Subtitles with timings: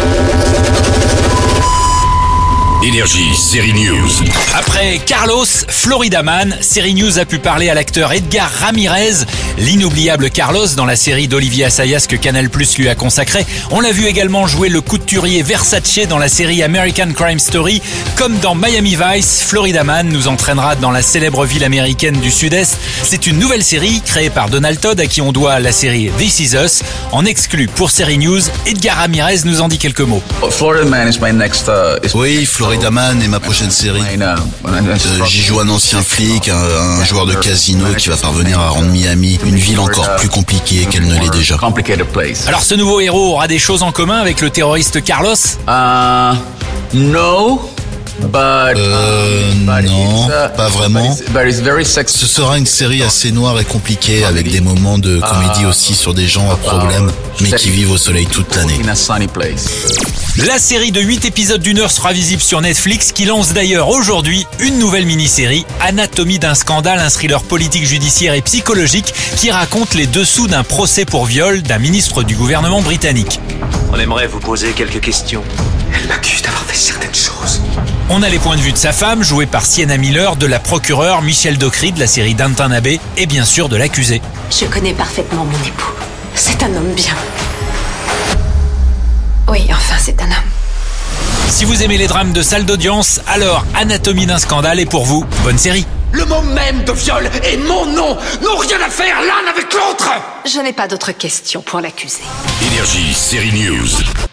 [0.00, 0.37] Thank you.
[2.88, 4.08] Énergie, série news.
[4.54, 9.26] Après Carlos, Florida Man, Série News a pu parler à l'acteur Edgar Ramirez,
[9.58, 13.44] l'inoubliable Carlos dans la série d'Olivier Assayas que Canal Plus lui a consacré.
[13.72, 17.82] On l'a vu également jouer le couturier Versace dans la série American Crime Story.
[18.16, 22.78] Comme dans Miami Vice, Florida Man nous entraînera dans la célèbre ville américaine du Sud-Est.
[23.02, 26.40] C'est une nouvelle série créée par Donald Todd à qui on doit la série This
[26.40, 26.82] Is Us.
[27.12, 30.22] En exclu pour Série News, Edgar Ramirez nous en dit quelques mots.
[30.50, 31.68] Florida Man is my next.
[31.68, 34.00] Uh, is Oui, Florida Man est ma prochaine série.
[34.00, 34.22] uh,
[34.66, 38.68] Euh, J'y joue un ancien flic, un, un joueur de casino qui va parvenir à
[38.70, 41.58] rendre Miami une ville encore plus compliquée qu'elle ne l'est déjà.
[42.46, 45.34] Alors ce nouveau héros aura des choses en commun avec le terroriste Carlos?
[45.68, 46.34] Uh,
[46.94, 47.60] no,
[48.20, 48.76] but.
[48.76, 51.08] Euh, um, but non, it's, uh, pas vraiment.
[51.08, 52.18] But it's, but it's very sexy.
[52.18, 56.14] Ce sera une série assez noire et compliquée avec des moments de comédie aussi sur
[56.14, 57.10] des gens à problème
[57.40, 58.80] mais qui vivent au soleil toute l'année.
[60.46, 64.46] La série de 8 épisodes d'une heure sera visible sur Netflix qui lance d'ailleurs aujourd'hui
[64.60, 70.06] une nouvelle mini-série, Anatomie d'un scandale, un thriller politique, judiciaire et psychologique qui raconte les
[70.06, 73.40] dessous d'un procès pour viol d'un ministre du gouvernement britannique.
[73.92, 75.42] On aimerait vous poser quelques questions.
[75.94, 77.37] Elle m'accuse d'avoir fait certaines choses.
[78.10, 80.58] On a les points de vue de sa femme, jouée par Sienna Miller, de la
[80.58, 84.22] procureure Michelle Dockery de la série Downton Abbey et bien sûr de l'accusé.
[84.50, 85.92] Je connais parfaitement mon époux.
[86.34, 87.12] C'est un homme bien.
[89.48, 90.48] Oui, enfin, c'est un homme.
[91.50, 95.26] Si vous aimez les drames de salle d'audience, alors Anatomie d'un scandale est pour vous.
[95.44, 99.50] Bonne série Le mot même de viol et mon nom n'ont rien à faire l'un
[99.50, 100.10] avec l'autre
[100.46, 102.22] Je n'ai pas d'autres questions pour l'accuser.
[102.72, 104.27] Énergie, série news.